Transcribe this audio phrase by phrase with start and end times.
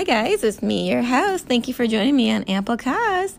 [0.00, 1.44] Hi, guys, it's me, your host.
[1.44, 3.38] Thank you for joining me on Ample Cause.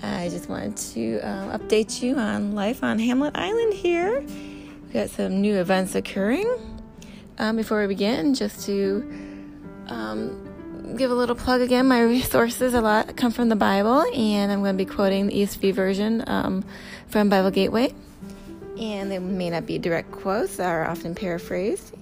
[0.00, 4.20] I just wanted to um, update you on life on Hamlet Island here.
[4.20, 6.46] We've got some new events occurring.
[7.38, 9.02] Um, before we begin, just to
[9.88, 14.52] um, give a little plug again, my resources a lot come from the Bible, and
[14.52, 16.64] I'm going to be quoting the ESV version um,
[17.08, 17.92] from Bible Gateway.
[18.78, 21.96] And they may not be direct quotes, they are often paraphrased.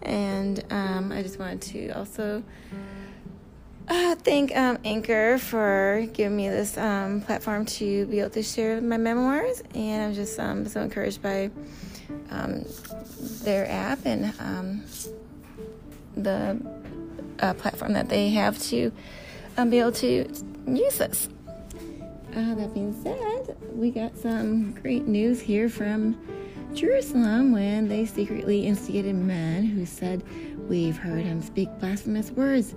[0.00, 2.42] And um, I just wanted to also
[3.90, 8.80] uh, thank um, Anchor for giving me this um, platform to be able to share
[8.80, 11.50] my memoirs, and I'm just um, so encouraged by
[12.30, 12.64] um,
[13.42, 14.84] their app and um,
[16.16, 16.60] the
[17.40, 18.92] uh, platform that they have to
[19.56, 20.28] um, be able to
[20.68, 21.28] use this.
[22.30, 26.16] Uh, that being said, we got some great news here from
[26.74, 30.22] Jerusalem when they secretly instigated men who said,
[30.68, 32.76] We've heard him speak blasphemous words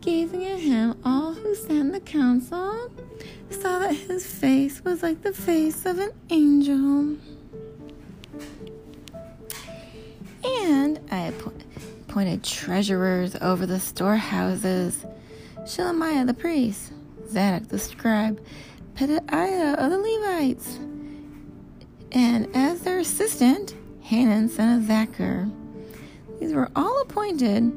[0.00, 2.90] Gazing at him, all who sat in the council
[3.50, 7.16] saw that his face was like the face of an angel.
[10.44, 11.32] And I
[12.08, 15.04] appointed treasurers over the storehouses
[15.64, 16.92] Shelemiah the priest,
[17.28, 18.40] Zadok the scribe,
[18.94, 20.78] Pedaiah of the Levites,
[22.12, 25.52] and as their assistant, Hanan son of Zaccur.
[26.40, 27.72] These were all appointed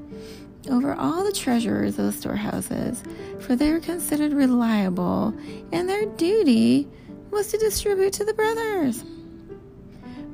[0.69, 3.03] over all the treasurers of the storehouses,
[3.39, 5.33] for they were considered reliable,
[5.71, 6.87] and their duty
[7.31, 9.03] was to distribute to the brothers.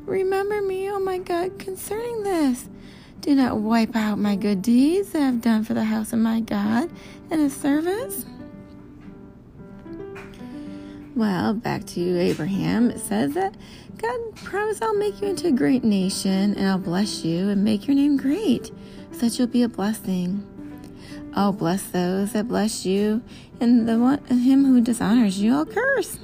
[0.06, 2.70] Remember me, O oh my God, concerning this.
[3.22, 6.40] Do not wipe out my good deeds that I've done for the house of my
[6.40, 6.90] God
[7.30, 8.26] and his service.
[11.18, 13.56] Well, back to Abraham, it says that
[13.98, 17.88] God promised I'll make you into a great nation and I'll bless you and make
[17.88, 18.68] your name great
[19.14, 20.46] so that you'll be a blessing.
[21.34, 23.24] I'll bless those that bless you,
[23.60, 26.20] and the one him who dishonors you I'll curse.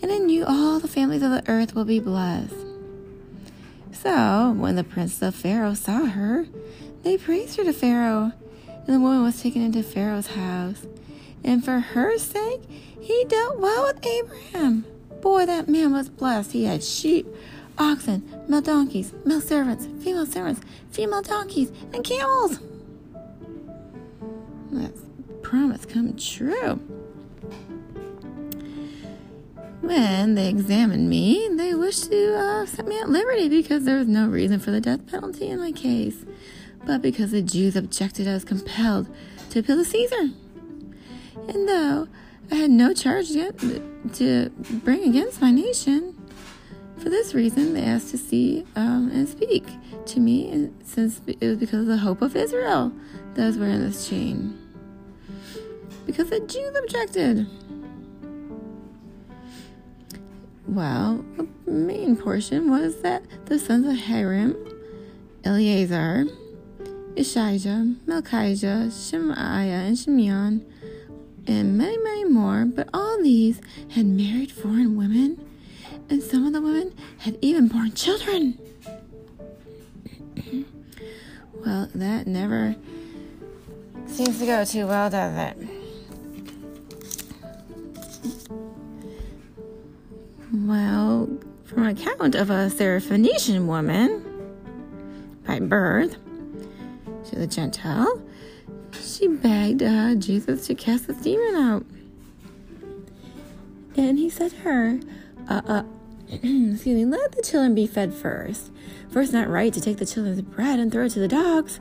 [0.00, 2.56] And in you all the families of the earth will be blessed.
[3.92, 6.46] So when the prince of Pharaoh saw her,
[7.02, 8.32] they praised her to Pharaoh,
[8.66, 10.86] and the woman was taken into Pharaoh's house.
[11.42, 12.60] And for her sake,
[13.00, 14.84] he dealt well with Abraham.
[15.20, 16.52] Boy, that man was blessed.
[16.52, 17.26] He had sheep,
[17.78, 22.58] oxen, male donkeys, male servants, female servants, female donkeys, and camels.
[24.72, 25.00] That's
[25.42, 26.80] promise come true.
[29.80, 34.06] When they examined me, they wished to uh, set me at liberty because there was
[34.06, 36.24] no reason for the death penalty in my case.
[36.86, 39.08] But because the Jews objected, I was compelled
[39.50, 40.30] to appeal to Caesar.
[41.48, 42.08] And though
[42.50, 43.58] I had no charge yet
[44.14, 44.50] to
[44.84, 46.16] bring against my nation,
[47.00, 49.66] for this reason, they asked to see um, and speak
[50.04, 52.92] to me, and since it was because of the hope of Israel
[53.34, 54.58] that I was wearing this chain.
[56.04, 57.46] Because the Jews objected.
[60.66, 64.54] Well, the main portion was that the sons of Harim,
[65.42, 66.26] Eleazar,
[67.14, 70.69] Isshijah, Malchijah, Shemaiah, and Shimeon,
[71.50, 75.44] and many, many more, but all these had married foreign women
[76.08, 78.56] and some of the women had even born children.
[81.54, 82.76] well, that never
[84.06, 85.56] seems to go too well, does it?
[90.52, 91.28] Well,
[91.64, 94.24] from an account of a Syrophoenician woman
[95.46, 96.16] by birth
[97.28, 98.22] to the Gentile,
[98.92, 101.86] she begged uh, Jesus to cast this demon out.
[103.96, 105.00] And he said to her,
[105.48, 105.82] uh, uh,
[106.28, 108.70] excuse me, let the children be fed first.
[109.10, 111.80] For it's not right to take the children's bread and throw it to the dogs.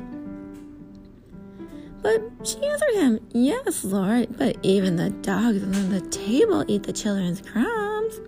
[2.01, 6.93] But she answered him, Yes, Lord, but even the dogs on the table eat the
[6.93, 8.19] children's crumbs.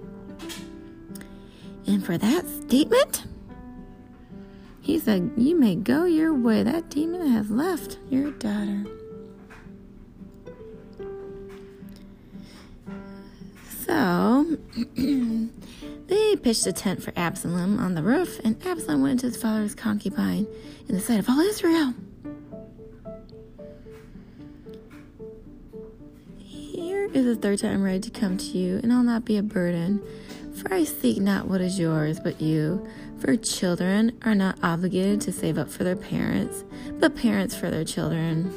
[1.87, 3.23] And for that statement,
[4.81, 6.63] he said, You may go your way.
[6.63, 8.83] That demon has left your daughter.
[13.85, 14.57] So,
[16.07, 19.75] they pitched a tent for Absalom on the roof, and Absalom went to his father's
[19.75, 20.47] concubine
[20.87, 21.93] in the sight of all Israel.
[26.39, 29.37] Here is the third time I'm ready to come to you, and I'll not be
[29.37, 30.01] a burden.
[30.61, 32.87] For I seek not what is yours, but you.
[33.17, 36.63] For children are not obligated to save up for their parents,
[36.99, 38.53] but parents for their children.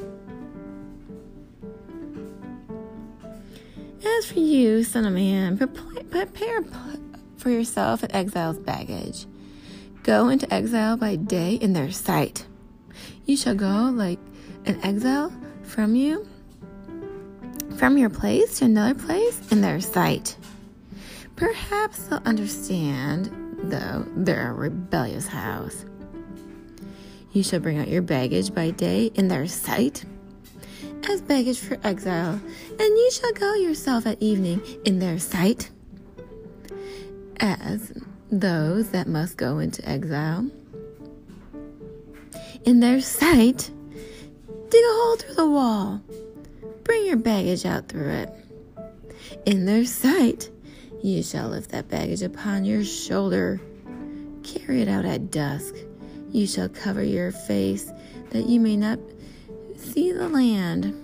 [4.04, 6.62] As for you, son of man, prepare
[7.38, 9.26] for yourself an exile's baggage.
[10.02, 12.44] Go into exile by day in their sight.
[13.24, 14.18] You shall go like
[14.66, 16.28] an exile from you,
[17.76, 20.36] from your place to another place in their sight.
[21.36, 23.30] Perhaps they'll understand,
[23.64, 25.84] though they're a rebellious house.
[27.32, 30.04] You shall bring out your baggage by day in their sight,
[31.08, 32.40] as baggage for exile,
[32.70, 35.70] and you shall go yourself at evening in their sight,
[37.40, 37.92] as
[38.30, 40.48] those that must go into exile.
[42.64, 43.70] In their sight,
[44.70, 46.00] dig a hole through the wall,
[46.84, 48.32] bring your baggage out through it.
[49.44, 50.50] In their sight,
[51.04, 53.60] you shall lift that baggage upon your shoulder.
[54.42, 55.74] Carry it out at dusk.
[56.30, 57.92] You shall cover your face
[58.30, 58.98] that you may not
[59.76, 60.94] see the land.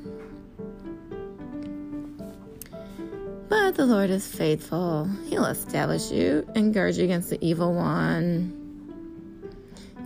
[3.51, 5.07] But the Lord is faithful.
[5.27, 8.57] He'll establish you and guard you against the evil one.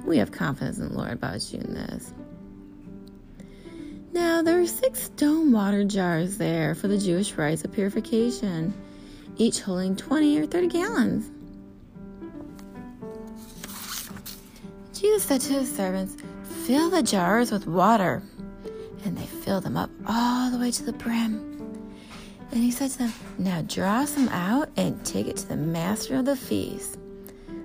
[0.04, 2.12] We have confidence in the Lord about you in this.
[4.12, 8.74] Now, there are six stone water jars there for the Jewish rites of purification
[9.36, 11.30] each holding 20 or 30 gallons.
[14.92, 16.16] Jesus said to his servants,
[16.66, 18.22] Fill the jars with water.
[19.04, 21.54] And they filled them up all the way to the brim.
[22.50, 26.16] And he said to them, Now draw some out and take it to the master
[26.16, 26.98] of the feast.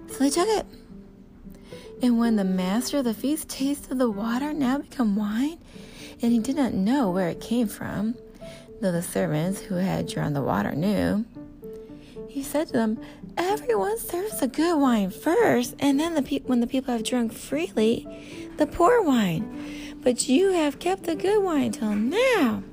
[0.07, 0.65] So they took it.
[2.01, 5.59] And when the master of the feast tasted the water now become wine,
[6.21, 8.15] and he did not know where it came from,
[8.81, 11.25] though the servants who had drawn the water knew,
[12.29, 12.99] he said to them,
[13.37, 17.33] Everyone serves the good wine first, and then the pe- when the people have drunk
[17.33, 18.07] freely,
[18.57, 19.97] the poor wine.
[20.01, 22.63] But you have kept the good wine till now.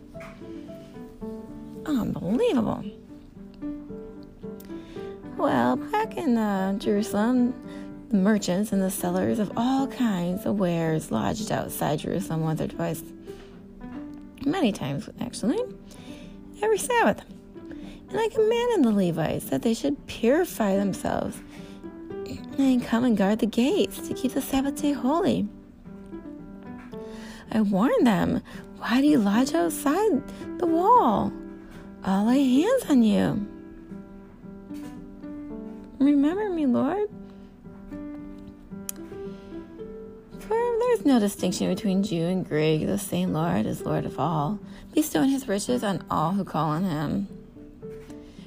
[1.86, 2.84] Unbelievable.
[5.36, 7.54] Well, back in uh, Jerusalem,
[8.10, 12.68] the merchants and the sellers of all kinds of wares lodged outside Jerusalem once or
[12.68, 13.02] twice,
[14.44, 15.58] many times actually,
[16.62, 17.24] every Sabbath.
[18.08, 21.38] And I commanded the Levites that they should purify themselves
[22.58, 25.48] and come and guard the gates to keep the Sabbath day holy.
[27.50, 28.42] I warned them,
[28.78, 30.22] Why do you lodge outside
[30.58, 31.32] the wall?
[32.04, 33.46] I'll lay hands on you.
[35.98, 37.08] Remember me, Lord.
[40.40, 42.86] For there is no distinction between Jew and Greek.
[42.86, 44.60] The same Lord is Lord of all,
[44.94, 47.35] bestowing his riches on all who call on him.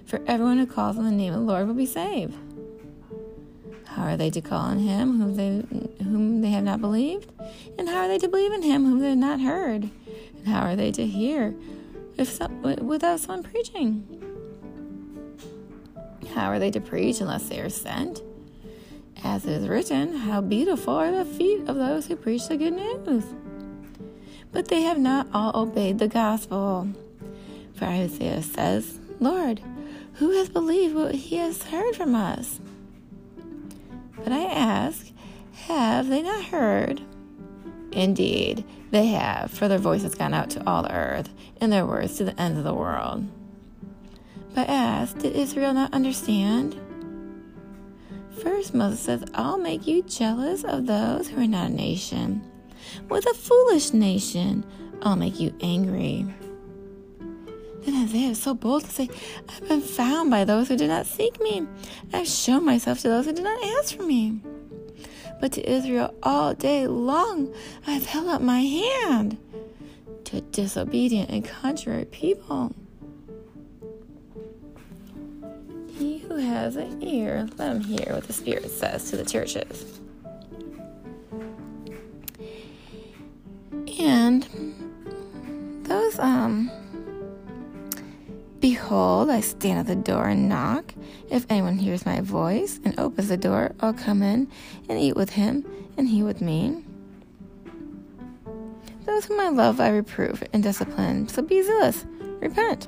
[0.10, 2.36] For everyone who calls on the name of the Lord will be saved.
[3.86, 7.32] How are they to call on him whom they, whom they have not believed?
[7.78, 9.88] And how are they to believe in him whom they have not heard?
[10.36, 11.54] And how are they to hear
[12.18, 14.04] if some, without someone preaching?
[16.34, 18.24] How are they to preach unless they are sent?
[19.24, 22.74] As it is written, How beautiful are the feet of those who preach the good
[22.74, 23.26] news!
[24.52, 26.88] But they have not all obeyed the gospel.
[27.76, 29.62] For Isaiah says, Lord,
[30.16, 32.60] who has believed what he has heard from us?
[34.24, 35.12] But I ask,
[35.66, 37.02] have they not heard?
[37.92, 41.30] Indeed, they have, for their voice has gone out to all the earth,
[41.62, 43.26] and their words to the ends of the world.
[44.54, 46.80] But ask, did Israel not understand?
[48.42, 52.42] First, Moses says, I'll make you jealous of those who are not a nation.
[53.10, 54.66] With a foolish nation,
[55.02, 56.26] I'll make you angry.
[57.82, 59.10] Then Isaiah is so bold to say,
[59.48, 61.66] I've been found by those who did not seek me.
[62.14, 64.42] I've shown myself to those who did not ask for me.
[65.40, 67.54] But to Israel all day long
[67.88, 69.38] I've held up my hand
[70.26, 72.74] to disobedient and contrary people.
[75.98, 80.00] He who has an ear, let him hear what the Spirit says to the churches.
[84.00, 84.48] And
[85.84, 86.72] those um
[88.90, 90.96] Behold, I stand at the door and knock.
[91.30, 94.48] If anyone hears my voice and opens the door, I'll come in
[94.90, 95.64] and eat with him,
[95.96, 96.84] and he with me.
[99.06, 101.28] Those whom I love, I reprove and discipline.
[101.28, 102.04] So be zealous,
[102.40, 102.88] repent.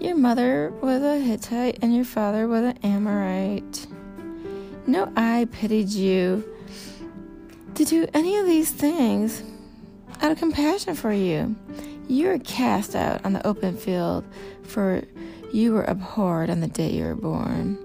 [0.00, 3.86] Your mother was a Hittite, and your father was an Amorite.
[4.86, 6.42] No eye pitied you
[7.74, 9.42] to do any of these things
[10.22, 11.54] out of compassion for you.
[12.08, 14.24] You were cast out on the open field,
[14.62, 15.02] for
[15.52, 17.78] you were abhorred on the day you were born.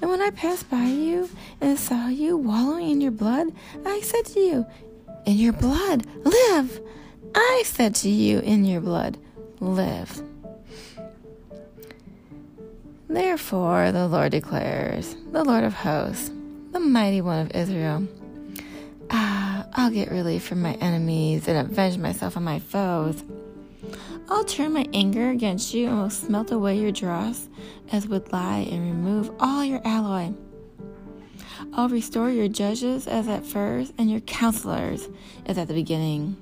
[0.00, 1.28] And when I passed by you
[1.60, 3.48] and saw you wallowing in your blood,
[3.84, 4.66] I said to you,
[5.26, 6.80] In your blood, live!
[7.34, 9.18] I said to you, In your blood,
[9.60, 10.22] live.
[13.08, 16.30] Therefore, the Lord declares, the Lord of hosts,
[16.72, 18.06] the mighty one of Israel,
[19.10, 23.24] Ah, I'll get relief from my enemies and avenge myself on my foes.
[24.28, 27.48] I'll turn my anger against you and will smelt away your dross
[27.90, 30.32] as with lye and remove all your alloy.
[31.72, 35.08] I'll restore your judges as at first and your counselors
[35.46, 36.36] as at the beginning.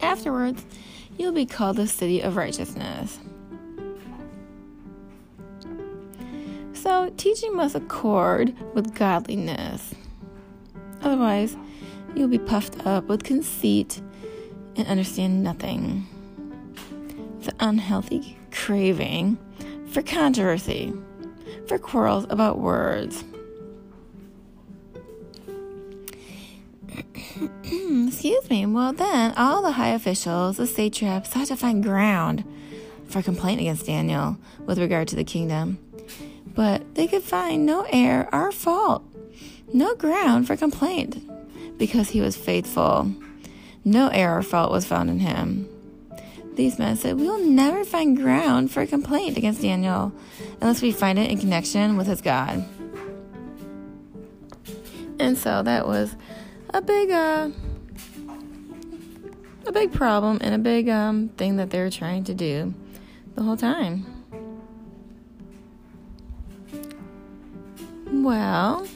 [0.00, 0.64] Afterwards,
[1.16, 3.18] you'll be called the city of righteousness.
[6.74, 9.94] So, teaching must accord with godliness.
[11.08, 11.56] Otherwise,
[12.14, 14.02] you'll be puffed up with conceit
[14.76, 16.06] and understand nothing.
[17.40, 19.38] The unhealthy craving
[19.88, 20.92] for controversy,
[21.66, 23.24] for quarrels about words.
[27.64, 28.66] Excuse me.
[28.66, 32.44] Well, then, all the high officials, the satraps, sought to find ground
[33.06, 34.36] for complaint against Daniel
[34.66, 35.78] with regard to the kingdom
[36.58, 39.04] but they could find no error or fault,
[39.72, 41.22] no ground for complaint,
[41.78, 43.12] because he was faithful.
[43.84, 45.68] No error or fault was found in him.
[46.54, 50.12] These men said, We will never find ground for complaint against Daniel
[50.60, 52.64] unless we find it in connection with his God.
[55.20, 56.16] And so that was
[56.74, 57.50] a big, uh,
[59.66, 62.74] a big problem and a big um, thing that they were trying to do
[63.36, 64.04] the whole time.
[68.10, 68.86] Well,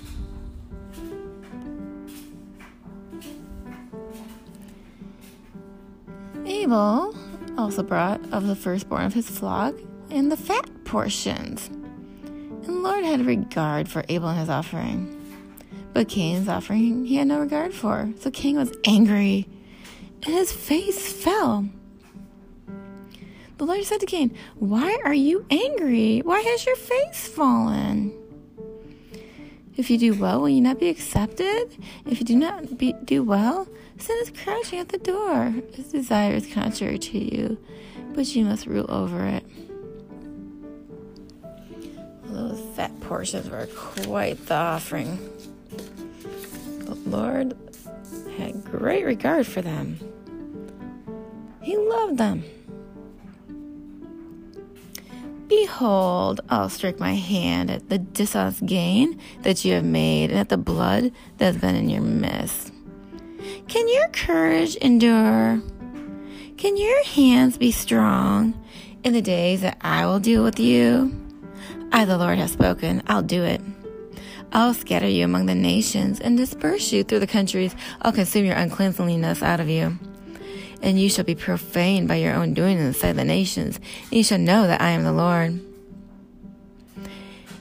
[6.62, 7.12] Abel
[7.59, 9.75] also brought of the firstborn of his flock
[10.11, 11.66] and the fat portions.
[11.66, 15.19] And the Lord had regard for Abel and his offering.
[15.92, 18.12] But Cain's offering he had no regard for.
[18.21, 19.49] So Cain was angry,
[20.25, 21.69] and his face fell.
[23.59, 26.21] The Lord said to Cain, Why are you angry?
[26.21, 28.16] Why has your face fallen?
[29.76, 31.76] If you do well, will you not be accepted?
[32.05, 33.67] If you do not be, do well,
[33.99, 35.55] sin is crouching at the door.
[35.73, 37.59] Its desire is contrary to you,
[38.12, 39.45] but you must rule over it.
[42.25, 45.19] Those fat portions were quite the offering.
[46.81, 47.57] The Lord
[48.37, 49.99] had great regard for them.
[51.62, 52.45] He loved them.
[55.52, 60.49] Behold, I'll strike my hand at the dishonest gain that you have made and at
[60.49, 62.73] the blood that has been in your midst.
[63.68, 65.61] Can your courage endure?
[66.56, 68.59] Can your hands be strong
[69.04, 71.14] in the days that I will deal with you?
[71.92, 73.02] I, the Lord, have spoken.
[73.06, 73.61] I'll do it.
[74.54, 77.76] I'll scatter you among the nations and disperse you through the countries.
[78.00, 79.99] I'll consume your uncleanliness out of you
[80.83, 83.77] and you shall be profaned by your own doing in the sight of the nations,
[83.77, 85.61] and you shall know that I am the Lord.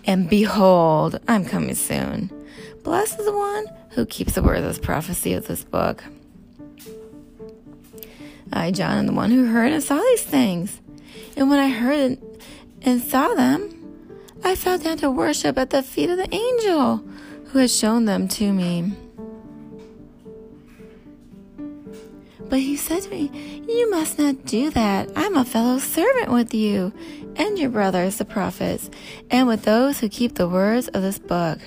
[0.06, 2.32] And behold, I'm coming soon.
[2.84, 6.04] Blessed is the one who keeps the word of this prophecy of this book.
[8.51, 10.82] I, John, am the one who heard and saw these things.
[11.38, 12.18] And when I heard
[12.82, 13.78] and saw them,
[14.44, 16.98] I fell down to worship at the feet of the angel
[17.48, 18.94] who had shown them to me.
[22.51, 23.31] But he said to me,
[23.65, 25.10] You must not do that.
[25.15, 26.91] I'm a fellow servant with you
[27.38, 28.89] and your brothers, the prophets,
[29.29, 31.60] and with those who keep the words of this book.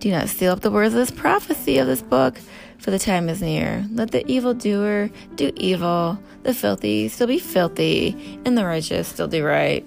[0.00, 2.40] Do not seal up the words of this prophecy of this book,
[2.78, 3.86] for the time is near.
[3.92, 9.44] Let the evildoer do evil, the filthy still be filthy, and the righteous still do
[9.44, 9.86] right,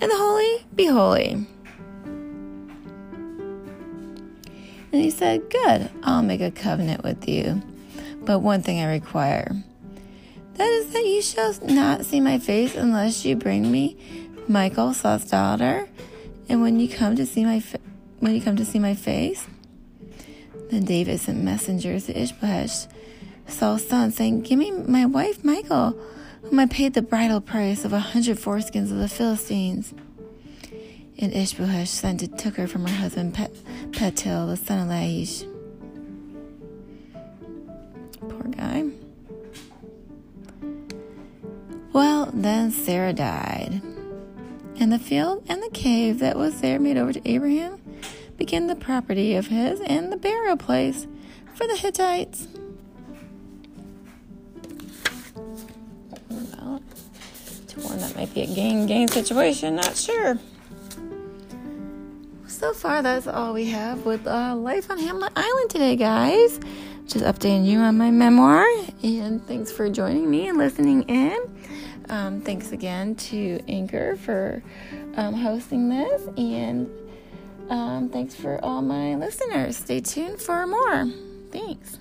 [0.00, 1.44] and the holy be holy.
[4.92, 7.62] And he said, Good, I'll make a covenant with you.
[8.22, 9.52] But one thing I require
[10.54, 13.96] that is that you shall not see my face unless you bring me
[14.48, 15.86] Michal, Saul's daughter.
[16.48, 17.62] And when you come to see my
[18.20, 19.46] when you come to see my face,
[20.70, 22.88] then David sent messengers to Ishbosheth,
[23.46, 25.98] Saul's son, saying, Give me my wife Michal,
[26.42, 29.92] whom I paid the bridal price of a hundred foreskins of the Philistines
[31.18, 33.54] and Ishbosheth's son took her from her husband Pet-
[33.92, 35.44] Petil, the son of Laish.
[38.20, 38.84] Poor guy.
[41.92, 43.80] Well, then Sarah died.
[44.78, 47.80] And the field and the cave that was there made over to Abraham
[48.36, 51.06] became the property of his and the burial place
[51.54, 52.48] for the Hittites.
[56.28, 56.82] Well,
[57.68, 60.38] to one that might be a gain, gain situation, not sure.
[62.48, 66.60] So far, that's all we have with uh, life on Hamlet Island today, guys.
[67.06, 68.64] Just updating you on my memoir,
[69.02, 71.36] and thanks for joining me and listening in.
[72.08, 74.62] Um, thanks again to Anchor for
[75.16, 76.88] um, hosting this, and
[77.68, 79.76] um, thanks for all my listeners.
[79.76, 81.10] Stay tuned for more.
[81.50, 81.98] Thanks.